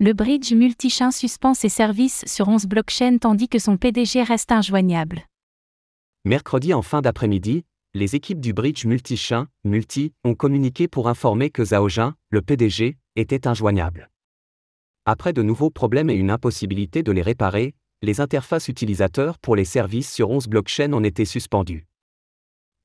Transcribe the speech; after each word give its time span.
Le 0.00 0.12
bridge 0.12 0.52
multichain 0.52 1.10
suspend 1.10 1.54
ses 1.54 1.68
services 1.68 2.22
sur 2.24 2.46
11 2.46 2.66
blockchains 2.66 3.18
tandis 3.18 3.48
que 3.48 3.58
son 3.58 3.76
PDG 3.76 4.22
reste 4.22 4.52
injoignable. 4.52 5.26
Mercredi 6.24 6.72
en 6.72 6.82
fin 6.82 7.00
d'après-midi, 7.00 7.64
les 7.94 8.14
équipes 8.14 8.38
du 8.38 8.52
bridge 8.52 8.84
multichain, 8.84 9.48
Multi, 9.64 10.12
ont 10.22 10.36
communiqué 10.36 10.86
pour 10.86 11.08
informer 11.08 11.50
que 11.50 11.64
Zhao 11.64 11.88
Jin, 11.88 12.14
le 12.30 12.42
PDG, 12.42 12.96
était 13.16 13.48
injoignable. 13.48 14.08
Après 15.04 15.32
de 15.32 15.42
nouveaux 15.42 15.70
problèmes 15.70 16.10
et 16.10 16.14
une 16.14 16.30
impossibilité 16.30 17.02
de 17.02 17.10
les 17.10 17.22
réparer, 17.22 17.74
les 18.00 18.20
interfaces 18.20 18.68
utilisateurs 18.68 19.36
pour 19.40 19.56
les 19.56 19.64
services 19.64 20.12
sur 20.14 20.30
11 20.30 20.46
blockchains 20.46 20.92
ont 20.92 21.02
été 21.02 21.24
suspendues. 21.24 21.88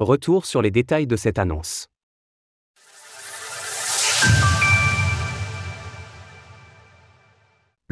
Retour 0.00 0.46
sur 0.46 0.62
les 0.62 0.70
détails 0.70 1.06
de 1.06 1.16
cette 1.16 1.38
annonce. 1.38 1.88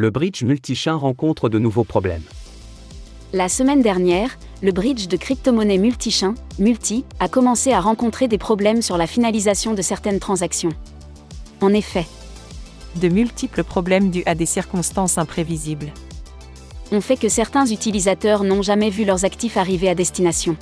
Le 0.00 0.08
bridge 0.08 0.44
multichain 0.44 0.94
rencontre 0.94 1.50
de 1.50 1.58
nouveaux 1.58 1.84
problèmes. 1.84 2.22
La 3.34 3.50
semaine 3.50 3.82
dernière, 3.82 4.38
le 4.62 4.72
bridge 4.72 5.08
de 5.08 5.18
crypto-monnaie 5.18 5.76
multichain, 5.76 6.34
Multi, 6.58 7.04
a 7.18 7.28
commencé 7.28 7.74
à 7.74 7.80
rencontrer 7.80 8.26
des 8.26 8.38
problèmes 8.38 8.80
sur 8.80 8.96
la 8.96 9.06
finalisation 9.06 9.74
de 9.74 9.82
certaines 9.82 10.18
transactions. 10.18 10.72
En 11.60 11.74
effet, 11.74 12.06
de 12.96 13.08
multiples 13.08 13.62
problèmes 13.62 14.08
dus 14.08 14.22
à 14.24 14.34
des 14.34 14.46
circonstances 14.46 15.18
imprévisibles. 15.18 15.92
ont 16.92 17.02
fait 17.02 17.18
que 17.18 17.28
certains 17.28 17.66
utilisateurs 17.66 18.42
n'ont 18.42 18.62
jamais 18.62 18.88
vu 18.88 19.04
leurs 19.04 19.26
actifs 19.26 19.58
arriver 19.58 19.90
à 19.90 19.94
destination. 19.94 20.56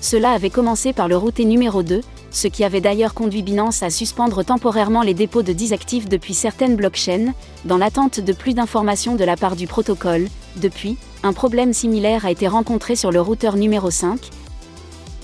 Cela 0.00 0.30
avait 0.30 0.48
commencé 0.48 0.94
par 0.94 1.08
le 1.08 1.18
routé 1.18 1.44
numéro 1.44 1.82
2, 1.82 2.00
ce 2.36 2.48
qui 2.48 2.64
avait 2.64 2.82
d'ailleurs 2.82 3.14
conduit 3.14 3.40
Binance 3.40 3.82
à 3.82 3.88
suspendre 3.88 4.44
temporairement 4.44 5.00
les 5.00 5.14
dépôts 5.14 5.42
de 5.42 5.54
10 5.54 5.72
actifs 5.72 6.06
depuis 6.06 6.34
certaines 6.34 6.76
blockchains, 6.76 7.32
dans 7.64 7.78
l'attente 7.78 8.20
de 8.20 8.32
plus 8.34 8.52
d'informations 8.52 9.14
de 9.14 9.24
la 9.24 9.38
part 9.38 9.56
du 9.56 9.66
protocole. 9.66 10.28
Depuis, 10.56 10.98
un 11.22 11.32
problème 11.32 11.72
similaire 11.72 12.26
a 12.26 12.30
été 12.30 12.46
rencontré 12.46 12.94
sur 12.94 13.10
le 13.10 13.22
routeur 13.22 13.56
numéro 13.56 13.90
5. 13.90 14.20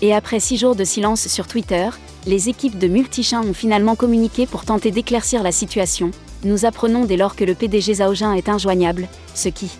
Et 0.00 0.14
après 0.14 0.40
6 0.40 0.56
jours 0.56 0.74
de 0.74 0.84
silence 0.84 1.28
sur 1.28 1.46
Twitter, 1.46 1.90
les 2.26 2.48
équipes 2.48 2.78
de 2.78 2.88
Multichain 2.88 3.42
ont 3.42 3.52
finalement 3.52 3.94
communiqué 3.94 4.46
pour 4.46 4.64
tenter 4.64 4.90
d'éclaircir 4.90 5.42
la 5.42 5.52
situation. 5.52 6.12
Nous 6.44 6.64
apprenons 6.64 7.04
dès 7.04 7.18
lors 7.18 7.36
que 7.36 7.44
le 7.44 7.54
PDG 7.54 7.96
Zhaojin 7.96 8.32
est 8.32 8.48
injoignable, 8.48 9.06
ce 9.34 9.50
qui 9.50 9.70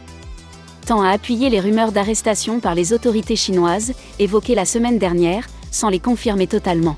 tend 0.84 1.00
à 1.00 1.08
appuyer 1.08 1.48
les 1.48 1.60
rumeurs 1.60 1.92
d'arrestation 1.92 2.60
par 2.60 2.74
les 2.74 2.92
autorités 2.92 3.36
chinoises, 3.36 3.94
évoquées 4.18 4.54
la 4.54 4.66
semaine 4.66 4.98
dernière, 4.98 5.46
sans 5.70 5.88
les 5.88 5.98
confirmer 5.98 6.46
totalement. 6.46 6.96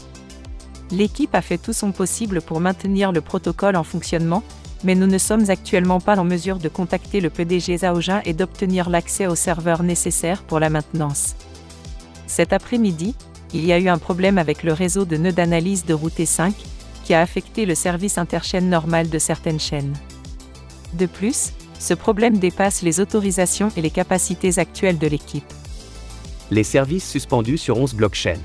L'équipe 0.90 1.34
a 1.34 1.42
fait 1.42 1.58
tout 1.58 1.72
son 1.72 1.92
possible 1.92 2.40
pour 2.40 2.60
maintenir 2.60 3.12
le 3.12 3.20
protocole 3.20 3.76
en 3.76 3.84
fonctionnement, 3.84 4.42
mais 4.84 4.94
nous 4.94 5.06
ne 5.06 5.18
sommes 5.18 5.48
actuellement 5.48 6.00
pas 6.00 6.18
en 6.18 6.24
mesure 6.24 6.58
de 6.58 6.68
contacter 6.68 7.20
le 7.20 7.30
PDG 7.30 7.78
Zhaojin 7.78 8.20
et 8.24 8.34
d'obtenir 8.34 8.90
l'accès 8.90 9.26
aux 9.26 9.34
serveurs 9.34 9.82
nécessaires 9.82 10.42
pour 10.42 10.60
la 10.60 10.70
maintenance. 10.70 11.34
Cet 12.26 12.52
après-midi, 12.52 13.14
il 13.54 13.64
y 13.64 13.72
a 13.72 13.78
eu 13.78 13.88
un 13.88 13.98
problème 13.98 14.36
avec 14.36 14.62
le 14.62 14.72
réseau 14.72 15.04
de 15.04 15.16
nœuds 15.16 15.32
d'analyse 15.32 15.86
de 15.86 15.94
Route 15.94 16.24
5, 16.24 16.54
qui 17.04 17.14
a 17.14 17.20
affecté 17.20 17.66
le 17.66 17.74
service 17.74 18.18
interchaîne 18.18 18.68
normal 18.68 19.08
de 19.08 19.18
certaines 19.18 19.60
chaînes. 19.60 19.94
De 20.94 21.06
plus, 21.06 21.52
ce 21.78 21.94
problème 21.94 22.38
dépasse 22.38 22.82
les 22.82 23.00
autorisations 23.00 23.70
et 23.76 23.82
les 23.82 23.90
capacités 23.90 24.58
actuelles 24.58 24.98
de 24.98 25.06
l'équipe. 25.06 25.44
Les 26.50 26.64
services 26.64 27.08
suspendus 27.08 27.58
sur 27.58 27.78
11 27.78 27.94
blockchains. 27.94 28.40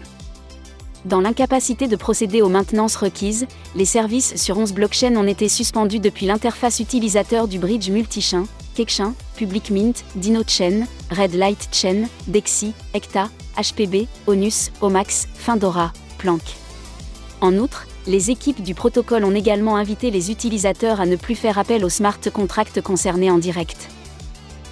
Dans 1.05 1.21
l'incapacité 1.21 1.87
de 1.87 1.95
procéder 1.95 2.41
aux 2.41 2.49
maintenances 2.49 2.97
requises, 2.97 3.47
les 3.73 3.85
services 3.85 4.35
sur 4.35 4.57
11 4.57 4.73
blockchains 4.73 5.15
ont 5.15 5.27
été 5.27 5.47
suspendus 5.47 5.99
depuis 5.99 6.25
l'interface 6.25 6.81
utilisateur 6.81 7.47
du 7.47 7.57
bridge 7.57 7.89
multichain, 7.89 8.43
Kekshain, 8.75 9.13
Public 9.37 9.71
Mint, 9.71 10.03
DinoChain, 10.15 10.85
Red 11.09 11.35
Light 11.35 11.69
Chain, 11.71 12.03
Dexi, 12.27 12.73
Ecta, 12.93 13.29
HPB, 13.57 14.07
Onus, 14.27 14.71
Omax, 14.81 15.27
Findora, 15.33 15.93
Planck. 16.17 16.41
En 17.39 17.57
outre, 17.57 17.87
les 18.05 18.29
équipes 18.29 18.61
du 18.61 18.75
protocole 18.75 19.23
ont 19.23 19.35
également 19.35 19.77
invité 19.77 20.11
les 20.11 20.31
utilisateurs 20.31 20.99
à 20.99 21.05
ne 21.05 21.15
plus 21.15 21.35
faire 21.35 21.57
appel 21.57 21.85
aux 21.85 21.89
smart 21.89 22.19
contracts 22.33 22.81
concernés 22.81 23.31
en 23.31 23.37
direct. 23.37 23.89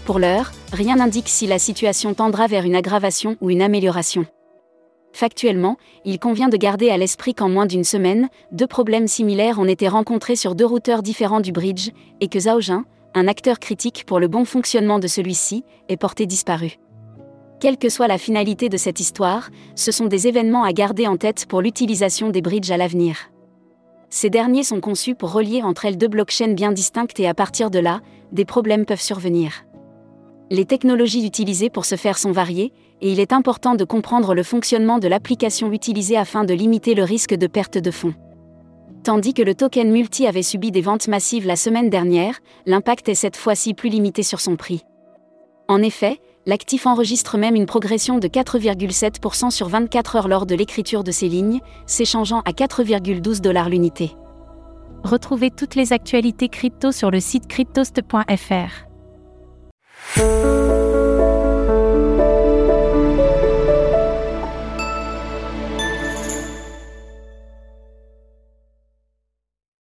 Pour 0.06 0.19
l'heure, 0.19 0.52
rien 0.73 0.97
n'indique 0.97 1.29
si 1.29 1.47
la 1.47 1.59
situation 1.59 2.13
tendra 2.13 2.47
vers 2.47 2.66
une 2.66 2.75
aggravation 2.75 3.38
ou 3.40 3.50
une 3.50 3.62
amélioration. 3.62 4.25
Factuellement, 5.17 5.78
il 6.05 6.19
convient 6.19 6.47
de 6.47 6.57
garder 6.57 6.91
à 6.91 6.97
l'esprit 6.97 7.33
qu'en 7.33 7.50
moins 7.50 7.66
d'une 7.66 7.83
semaine, 7.83 8.29
deux 8.51 8.67
problèmes 8.67 9.07
similaires 9.07 9.57
ont 9.57 9.66
été 9.66 9.88
rencontrés 9.88 10.35
sur 10.35 10.53
deux 10.53 10.67
routeurs 10.67 11.01
différents 11.01 11.39
du 11.39 11.51
bridge, 11.51 11.89
et 12.22 12.28
que 12.28 12.39
Zhaojin, 12.39 12.85
un 13.16 13.28
acteur 13.28 13.57
critique 13.57 14.03
pour 14.05 14.19
le 14.19 14.28
bon 14.28 14.45
fonctionnement 14.45 15.00
de 15.00 15.07
celui-ci, 15.07 15.63
est 15.89 15.97
porté 15.97 16.28
disparu. 16.28 16.78
Quelle 17.59 17.79
que 17.79 17.89
soit 17.89 18.07
la 18.07 18.19
finalité 18.19 18.69
de 18.69 18.78
cette 18.78 19.00
histoire, 19.00 19.50
ce 19.73 19.91
sont 19.91 20.05
des 20.05 20.28
événements 20.28 20.63
à 20.63 20.72
garder 20.72 21.07
en 21.07 21.17
tête 21.17 21.47
pour 21.47 21.63
l'utilisation 21.63 22.29
des 22.29 22.44
bridges 22.44 22.69
à 22.69 22.78
l'avenir. 22.78 23.31
Ces 24.11 24.29
derniers 24.29 24.61
sont 24.61 24.81
conçus 24.81 25.16
pour 25.16 25.34
relier 25.34 25.63
entre 25.63 25.85
elles 25.85 25.97
deux 25.97 26.09
blockchains 26.09 26.53
bien 26.53 26.72
distinctes 26.72 27.19
et 27.19 27.28
à 27.28 27.34
partir 27.34 27.72
de 27.72 27.79
là, 27.79 28.01
des 28.34 28.45
problèmes 28.45 28.85
peuvent 28.85 29.01
survenir. 29.01 29.66
Les 30.50 30.66
technologies 30.66 31.25
utilisées 31.25 31.69
pour 31.69 31.84
ce 31.84 31.96
faire 31.96 32.18
sont 32.18 32.31
variées, 32.31 32.72
et 33.02 33.12
il 33.12 33.19
est 33.19 33.34
important 33.34 33.75
de 33.75 33.84
comprendre 33.84 34.34
le 34.34 34.44
fonctionnement 34.44 34.97
de 34.97 35.08
l'application 35.08 35.72
utilisée 35.72 36.18
afin 36.18 36.46
de 36.46 36.53
limiter 36.53 36.96
le 36.96 37.03
risque 37.03 37.34
de 37.34 37.47
perte 37.47 37.78
de 37.78 37.91
fonds. 37.91 38.13
Tandis 39.03 39.34
que 39.34 39.41
le 39.41 39.56
token 39.56 39.91
multi 39.91 40.25
avait 40.25 40.44
subi 40.44 40.72
des 40.72 40.81
ventes 40.81 41.08
massives 41.08 41.46
la 41.46 41.56
semaine 41.56 41.90
dernière, 41.90 42.40
l'impact 42.66 43.09
est 43.09 43.16
cette 43.16 43.35
fois-ci 43.35 43.74
plus 43.74 43.90
limité 43.90 44.24
sur 44.24 44.40
son 44.40 44.56
prix. 44.56 44.84
En 45.68 45.81
effet, 45.81 46.19
l'actif 46.46 46.88
enregistre 46.88 47.38
même 47.38 47.56
une 47.56 47.66
progression 47.66 48.18
de 48.18 48.28
4,7% 48.29 49.52
sur 49.52 49.68
24 49.68 50.16
heures 50.16 50.28
lors 50.29 50.46
de 50.46 50.56
l'écriture 50.56 51.03
de 51.03 51.12
ces 51.12 51.28
lignes, 51.28 51.59
s'échangeant 51.85 52.41
à 52.46 52.52
4,12 52.52 53.41
dollars 53.41 53.69
l'unité. 53.69 54.16
Retrouvez 55.03 55.52
toutes 55.52 55.75
les 55.75 55.91
actualités 55.91 56.47
crypto 56.47 56.91
sur 56.91 57.12
le 57.12 57.19
site 57.19 57.47
cryptost.fr. 57.47 58.87
Música 60.17 60.66